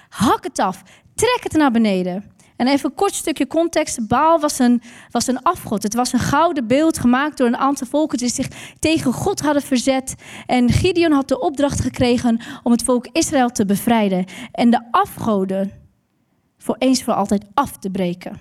[0.09, 0.83] Hak het af,
[1.15, 2.32] trek het naar beneden.
[2.55, 4.07] En even een kort stukje context.
[4.07, 5.83] Baal was een, was een afgod.
[5.83, 8.47] Het was een gouden beeld gemaakt door een aantal volken die zich
[8.79, 10.15] tegen God hadden verzet.
[10.45, 14.25] En Gideon had de opdracht gekregen om het volk Israël te bevrijden.
[14.51, 15.71] En de afgoden
[16.57, 18.39] voor eens voor altijd af te breken.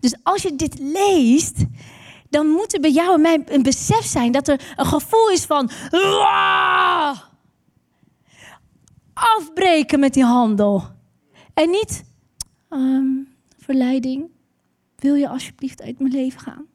[0.00, 1.64] Dus als je dit leest,
[2.30, 5.44] dan moet er bij jou en mij een besef zijn dat er een gevoel is
[5.44, 5.70] van
[9.14, 10.82] afbreken met die handel.
[11.54, 12.04] En niet
[12.70, 13.28] um,
[13.58, 14.30] verleiding.
[14.96, 16.66] Wil je alsjeblieft uit mijn leven gaan?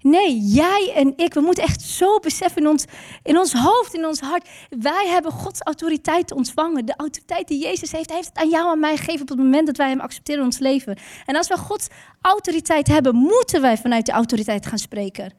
[0.00, 2.84] Nee, jij en ik, we moeten echt zo beseffen in ons,
[3.22, 4.48] in ons hoofd, in ons hart.
[4.68, 6.86] Wij hebben Gods autoriteit ontvangen.
[6.86, 9.38] De autoriteit die Jezus heeft, hij heeft het aan jou en mij gegeven op het
[9.38, 10.98] moment dat wij hem accepteren in ons leven.
[11.26, 11.88] En als we Gods
[12.20, 15.32] autoriteit hebben, moeten wij vanuit de autoriteit gaan spreken.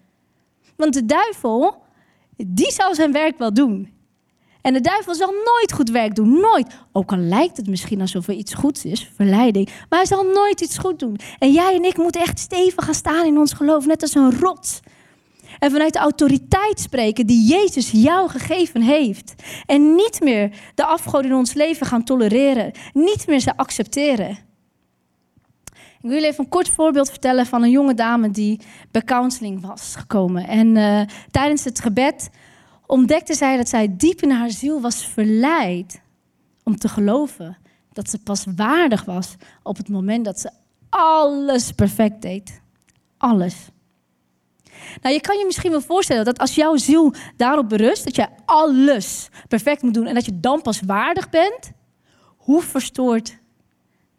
[0.75, 1.83] Want de duivel,
[2.47, 3.93] die zal zijn werk wel doen.
[4.63, 6.39] En de duivel zal nooit goed werk doen.
[6.39, 6.67] Nooit.
[6.91, 9.65] Ook al lijkt het misschien alsof er iets goeds is, verleiding.
[9.89, 11.19] Maar hij zal nooit iets goed doen.
[11.39, 14.39] En jij en ik moeten echt stevig gaan staan in ons geloof, net als een
[14.39, 14.79] rots.
[15.59, 19.33] En vanuit de autoriteit spreken die Jezus jou gegeven heeft.
[19.65, 22.71] En niet meer de afgoden in ons leven gaan tolereren.
[22.93, 24.29] Niet meer ze accepteren.
[25.71, 28.59] Ik wil jullie even een kort voorbeeld vertellen van een jonge dame die
[28.91, 30.47] bij counseling was gekomen.
[30.47, 32.29] En uh, tijdens het gebed
[32.93, 36.01] ontdekte zij dat zij diep in haar ziel was verleid
[36.63, 37.57] om te geloven
[37.93, 40.49] dat ze pas waardig was op het moment dat ze
[40.89, 42.61] alles perfect deed.
[43.17, 43.55] Alles.
[45.01, 48.27] Nou, je kan je misschien wel voorstellen dat als jouw ziel daarop berust, dat je
[48.45, 51.71] alles perfect moet doen en dat je dan pas waardig bent,
[52.37, 53.37] hoe verstoord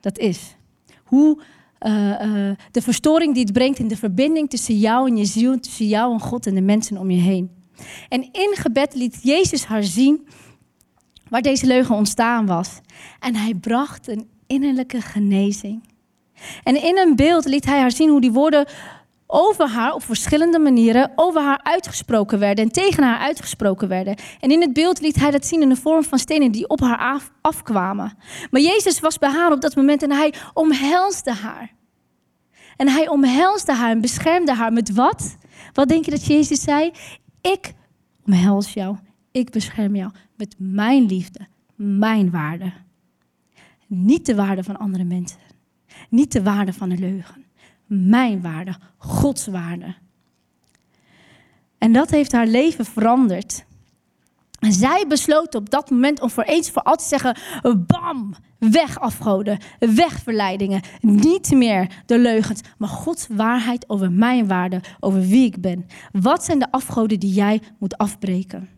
[0.01, 0.57] dat is.
[1.05, 1.43] Hoe
[1.81, 5.61] uh, uh, de verstoring die het brengt in de verbinding tussen jou en je ziel,
[5.61, 7.54] tussen jou en God en de mensen om je heen.
[8.09, 10.29] En in gebed liet Jezus haar zien
[11.29, 12.81] waar deze leugen ontstaan was.
[13.21, 15.83] En hij bracht een innerlijke genezing.
[16.63, 18.67] En in een beeld liet hij haar zien hoe die woorden
[19.27, 24.17] over haar op verschillende manieren over haar uitgesproken werden en tegen haar uitgesproken werden.
[24.41, 26.81] En in het beeld liet hij dat zien in de vorm van stenen die op
[26.81, 28.19] haar af, afkwamen.
[28.51, 31.73] Maar Jezus was bij haar op dat moment en hij omhelsde haar.
[32.77, 35.37] En hij omhelsde haar en beschermde haar met wat?
[35.73, 36.93] Wat denk je dat Jezus zei?
[37.53, 37.75] Ik
[38.27, 38.97] omhels jou,
[39.31, 42.73] ik bescherm jou met mijn liefde, mijn waarde.
[43.87, 45.39] Niet de waarde van andere mensen,
[46.11, 47.45] niet de waarde van de leugen.
[47.87, 49.95] Mijn waarde, Gods waarde.
[51.79, 53.65] En dat heeft haar leven veranderd.
[54.69, 59.59] Zij besloot op dat moment om voor eens voor altijd te zeggen: bam, weg afgoden,
[59.79, 60.83] weg verleidingen.
[61.01, 65.87] Niet meer de leugens, maar Gods waarheid over mijn waarde, over wie ik ben.
[66.13, 68.69] Wat zijn de afgoden die jij moet afbreken?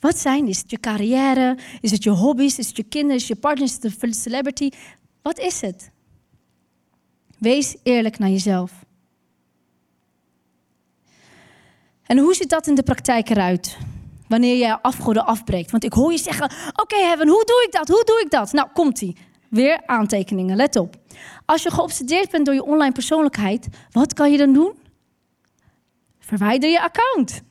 [0.00, 0.48] Wat zijn?
[0.48, 1.58] Is het je carrière?
[1.80, 2.58] Is het je hobby's?
[2.58, 3.16] Is het je kinderen?
[3.16, 3.66] Is het je partner?
[3.66, 4.70] Is het een celebrity?
[5.22, 5.90] Wat is het?
[7.38, 8.72] Wees eerlijk naar jezelf.
[12.06, 13.78] En hoe ziet dat in de praktijk eruit?
[14.28, 15.70] Wanneer jij afgoden afbreekt.
[15.70, 17.88] Want ik hoor je zeggen: Oké, Heaven, hoe doe ik dat?
[17.88, 18.52] Hoe doe ik dat?
[18.52, 19.16] Nou, komt-ie.
[19.50, 20.96] Weer aantekeningen, let op.
[21.44, 24.78] Als je geobsedeerd bent door je online persoonlijkheid, wat kan je dan doen?
[26.18, 27.42] Verwijder je account.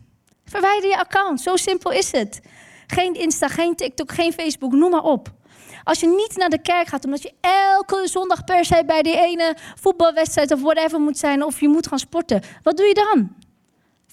[0.46, 1.42] Verwijder je account.
[1.42, 2.42] Zo simpel is het.
[2.88, 5.36] Geen Insta, geen TikTok, geen Facebook, noem maar op.
[5.84, 9.18] Als je niet naar de kerk gaat omdat je elke zondag per se bij die
[9.18, 13.36] ene voetbalwedstrijd of whatever moet zijn, of je moet gaan sporten, wat doe je dan?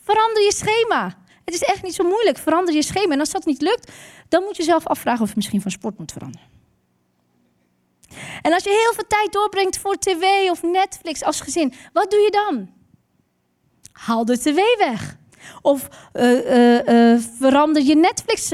[0.02, 1.23] Verander je schema.
[1.44, 2.38] Het is echt niet zo moeilijk.
[2.38, 3.12] Verander je schema.
[3.12, 3.92] En als dat niet lukt,
[4.28, 6.48] dan moet je zelf afvragen of je misschien van sport moet veranderen.
[8.42, 12.20] En als je heel veel tijd doorbrengt voor tv of Netflix als gezin, wat doe
[12.20, 12.70] je dan?
[13.92, 15.16] Haal de tv weg.
[15.62, 18.52] Of uh, uh, uh, verander je Netflix.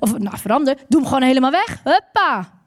[0.00, 0.76] of nou, verander.
[0.88, 1.80] Doe hem gewoon helemaal weg.
[1.84, 2.60] Huppa.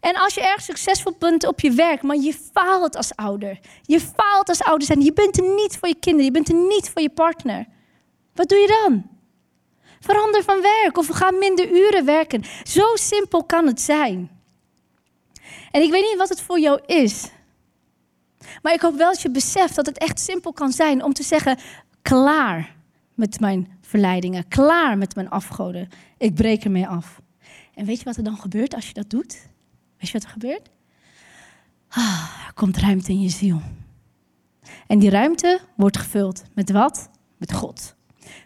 [0.00, 3.58] En als je erg succesvol bent op je werk, maar je faalt als ouder.
[3.82, 5.00] Je faalt als ouder zijn.
[5.00, 6.24] Je bent er niet voor je kinderen.
[6.24, 7.66] Je bent er niet voor je partner.
[8.36, 9.06] Wat doe je dan?
[10.00, 12.44] Verander van werk of ga minder uren werken.
[12.62, 14.30] Zo simpel kan het zijn.
[15.70, 17.30] En ik weet niet wat het voor jou is.
[18.62, 21.22] Maar ik hoop wel dat je beseft dat het echt simpel kan zijn om te
[21.22, 21.58] zeggen:
[22.02, 22.74] klaar
[23.14, 24.48] met mijn verleidingen.
[24.48, 25.88] Klaar met mijn afgoden.
[26.18, 27.20] Ik breek ermee af.
[27.74, 29.48] En weet je wat er dan gebeurt als je dat doet?
[29.98, 30.70] Weet je wat er gebeurt?
[31.88, 33.60] Ah, er komt ruimte in je ziel.
[34.86, 37.10] En die ruimte wordt gevuld met wat?
[37.36, 37.95] Met God.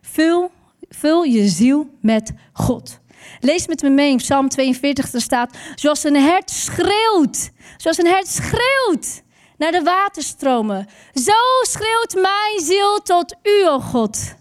[0.01, 0.51] Vul,
[0.89, 3.01] vul je ziel met God.
[3.41, 8.07] Lees met me mee in Psalm 42, er staat, zoals een hert schreeuwt, zoals een
[8.07, 9.23] hert schreeuwt
[9.57, 10.87] naar de waterstromen.
[11.15, 14.35] Zo schreeuwt mijn ziel tot u, o God.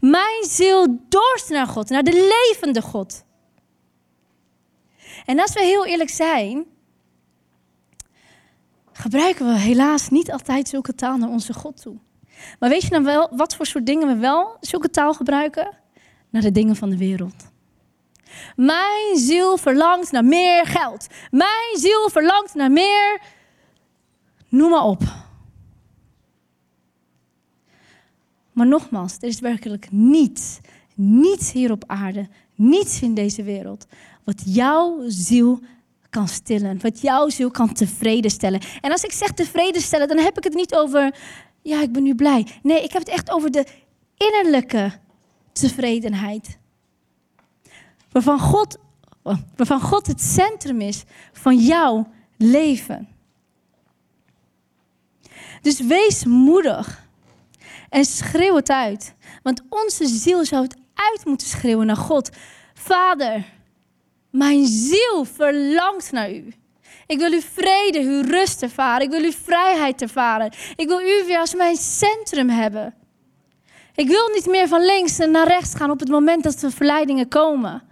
[0.00, 3.24] Mijn ziel dorst naar God, naar de levende God.
[5.24, 6.66] En als we heel eerlijk zijn,
[8.92, 11.96] gebruiken we helaas niet altijd zulke taal naar onze God toe.
[12.58, 15.68] Maar weet je dan wel wat voor soort dingen we wel zulke taal gebruiken?
[16.30, 17.54] Naar de dingen van de wereld.
[18.56, 21.06] Mijn ziel verlangt naar meer geld.
[21.30, 23.20] Mijn ziel verlangt naar meer.
[24.48, 25.02] Noem maar op.
[28.52, 30.58] Maar nogmaals, er is werkelijk niets,
[30.94, 33.86] niets hier op aarde, niets in deze wereld,
[34.24, 35.60] wat jouw ziel
[36.10, 38.60] kan stillen, wat jouw ziel kan tevreden stellen.
[38.80, 41.14] En als ik zeg tevreden stellen, dan heb ik het niet over,
[41.66, 42.46] ja, ik ben nu blij.
[42.62, 43.66] Nee, ik heb het echt over de
[44.16, 44.92] innerlijke
[45.52, 46.58] tevredenheid.
[48.10, 48.78] Waarvan God,
[49.56, 53.08] waarvan God het centrum is van jouw leven.
[55.62, 57.08] Dus wees moedig
[57.88, 59.14] en schreeuw het uit.
[59.42, 62.30] Want onze ziel zou het uit moeten schreeuwen naar God.
[62.74, 63.52] Vader,
[64.30, 66.54] mijn ziel verlangt naar u.
[67.06, 69.06] Ik wil uw vrede, uw rust ervaren.
[69.06, 70.52] Ik wil uw vrijheid ervaren.
[70.76, 72.94] Ik wil u weer als mijn centrum hebben.
[73.94, 77.28] Ik wil niet meer van links naar rechts gaan op het moment dat er verleidingen
[77.28, 77.82] komen.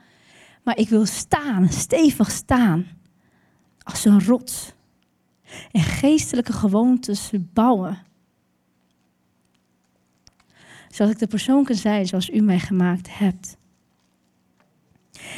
[0.62, 2.86] Maar ik wil staan, stevig staan.
[3.82, 4.72] Als een rots.
[5.72, 8.02] En geestelijke gewoontes bouwen.
[10.88, 13.56] Zodat ik de persoon kan zijn zoals u mij gemaakt hebt.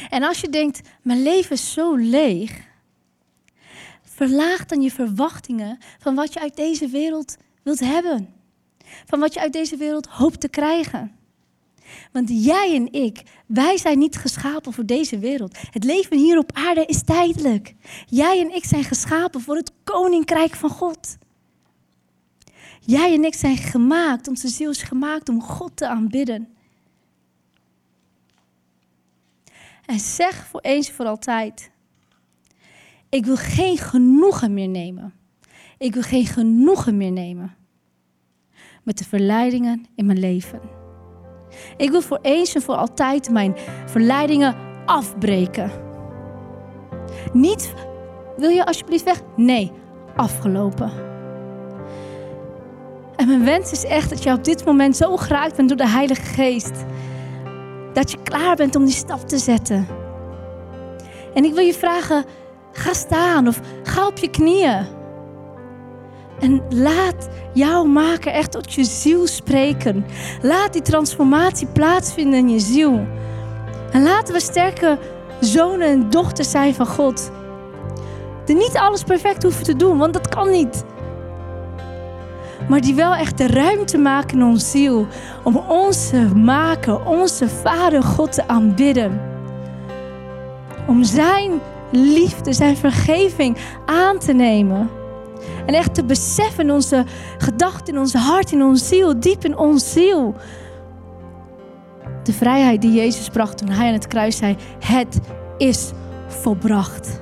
[0.09, 2.65] En als je denkt, mijn leven is zo leeg.
[4.17, 8.33] Verlaag dan je verwachtingen van wat je uit deze wereld wilt hebben.
[9.05, 11.17] Van wat je uit deze wereld hoopt te krijgen.
[12.11, 15.57] Want jij en ik, wij zijn niet geschapen voor deze wereld.
[15.71, 17.75] Het leven hier op aarde is tijdelijk.
[18.05, 21.17] Jij en ik zijn geschapen voor het koninkrijk van God.
[22.79, 26.47] Jij en ik zijn gemaakt, onze ziel is gemaakt om God te aanbidden.
[29.85, 31.71] En zeg voor eens en voor altijd:
[33.09, 35.13] Ik wil geen genoegen meer nemen.
[35.77, 37.55] Ik wil geen genoegen meer nemen
[38.87, 40.59] met de verleidingen in mijn leven.
[41.77, 43.55] Ik wil voor eens en voor altijd mijn
[43.85, 44.55] verleidingen
[44.85, 45.71] afbreken.
[47.33, 47.73] Niet,
[48.37, 49.21] wil je alsjeblieft weg?
[49.35, 49.71] Nee,
[50.15, 50.91] afgelopen.
[53.15, 55.89] En mijn wens is echt dat je op dit moment zo geraakt bent door de
[55.89, 56.85] Heilige Geest.
[57.93, 59.87] Dat je klaar bent om die stap te zetten.
[61.33, 62.25] En ik wil je vragen,
[62.77, 64.85] ga staan of ga op je knieën.
[66.39, 70.05] En laat jouw maker echt tot je ziel spreken.
[70.41, 73.07] Laat die transformatie plaatsvinden in je ziel.
[73.91, 74.97] En laten we sterke
[75.39, 77.31] zonen en dochters zijn van God.
[78.45, 80.83] Die niet alles perfect hoeven te doen, want dat kan niet.
[82.69, 85.07] Maar die wel echt de ruimte maken in ons ziel.
[85.43, 89.21] Om onze maker, onze Vader God te aanbidden.
[90.87, 91.51] Om zijn
[91.91, 94.89] liefde, zijn vergeving aan te nemen.
[95.65, 97.05] En echt te beseffen in onze
[97.37, 100.35] gedachten, in onze hart, in onze ziel, diep in onze ziel.
[102.23, 105.19] De vrijheid die Jezus bracht toen hij aan het kruis zei: Het
[105.57, 105.91] is
[106.27, 107.21] volbracht.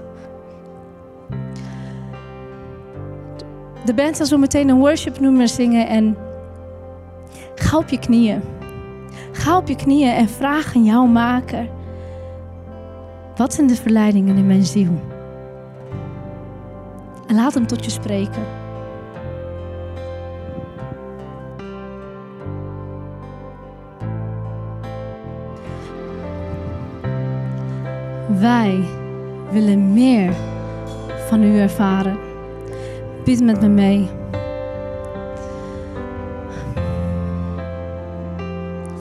[3.86, 6.18] De band zal zo meteen een worship nummer zingen en
[7.55, 8.41] ga op je knieën.
[9.32, 11.70] Ga op je knieën en vraag aan jouw maker.
[13.36, 15.01] Wat zijn de verleidingen in mijn ziel?
[17.27, 18.43] En laat hem tot je spreken.
[28.39, 28.83] Wij
[29.51, 30.33] willen meer
[31.27, 32.17] van u ervaren.
[33.23, 34.09] Bid met me mee.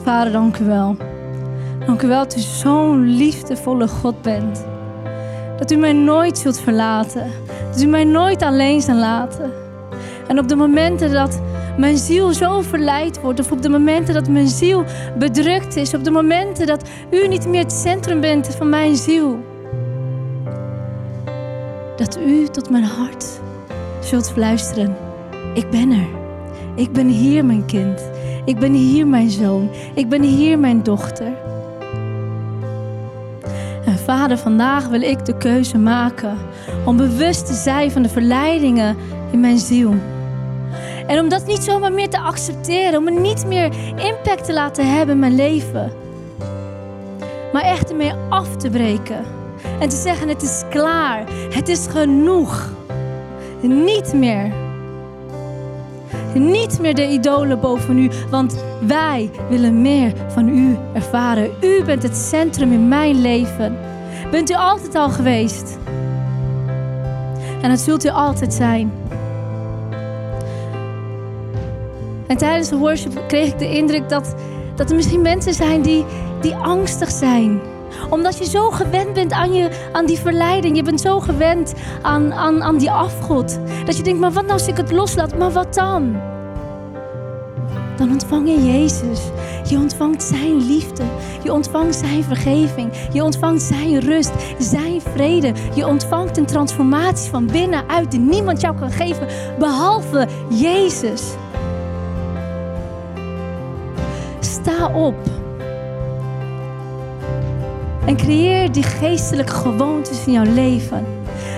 [0.03, 0.97] Vader, dank u wel.
[1.87, 4.65] Dank u wel dat u zo'n liefdevolle God bent.
[5.59, 7.27] Dat u mij nooit zult verlaten.
[7.71, 9.53] Dat u mij nooit alleen zal laten.
[10.29, 11.41] En op de momenten dat
[11.77, 14.85] mijn ziel zo verleid wordt, of op de momenten dat mijn ziel
[15.19, 19.39] bedrukt is, op de momenten dat u niet meer het centrum bent van mijn ziel,
[21.97, 23.41] dat u tot mijn hart
[24.01, 24.97] zult fluisteren:
[25.55, 26.23] Ik ben er.
[26.75, 28.11] Ik ben hier, mijn kind.
[28.45, 29.71] Ik ben hier mijn zoon.
[29.95, 31.44] Ik ben hier mijn dochter.
[34.05, 36.37] Vader, vandaag wil ik de keuze maken
[36.85, 38.97] om bewust te zijn van de verleidingen
[39.31, 39.95] in mijn ziel.
[41.07, 44.95] En om dat niet zomaar meer te accepteren, om het niet meer impact te laten
[44.97, 45.93] hebben in mijn leven.
[47.53, 49.25] Maar echt ermee af te breken.
[49.81, 52.73] En te zeggen, het is klaar, het is genoeg.
[53.61, 54.53] Niet meer.
[56.35, 61.51] Niet meer de idolen boven u, want wij willen meer van u ervaren.
[61.61, 63.93] U bent het centrum in mijn leven.
[64.35, 65.79] Bent u altijd al geweest.
[67.63, 68.93] En dat zult u altijd zijn.
[72.27, 74.35] En tijdens de worship kreeg ik de indruk dat,
[74.77, 76.05] dat er misschien mensen zijn die,
[76.41, 77.61] die angstig zijn.
[78.11, 80.77] Omdat je zo gewend bent aan, je, aan die verleiding.
[80.77, 83.59] Je bent zo gewend aan, aan, aan die afgod.
[83.85, 85.39] Dat je denkt, maar wat nou als ik het loslaat?
[85.39, 86.17] Maar wat dan?
[87.97, 89.21] Dan ontvang je Jezus.
[89.69, 91.03] Je ontvangt Zijn liefde.
[91.43, 92.91] Je ontvangt Zijn vergeving.
[93.13, 95.53] Je ontvangt Zijn rust, Zijn vrede.
[95.75, 99.27] Je ontvangt een transformatie van binnenuit die niemand jou kan geven
[99.59, 101.23] behalve Jezus.
[104.41, 105.15] Sta op.
[108.07, 111.07] En creëer die geestelijke gewoontes in jouw leven.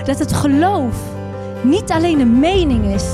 [0.05, 0.95] Dat het geloof
[1.61, 3.05] niet alleen een mening is,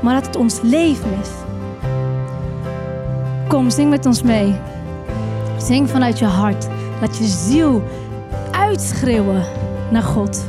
[0.00, 1.41] maar dat het ons leven is.
[3.52, 4.54] Kom, zing met ons mee.
[5.58, 6.66] Zing vanuit je hart.
[7.00, 7.82] Laat je ziel
[8.50, 9.44] uitschreeuwen
[9.90, 10.44] naar God.